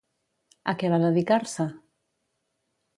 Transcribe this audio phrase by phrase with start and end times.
[0.73, 1.69] A què va dedicar-se?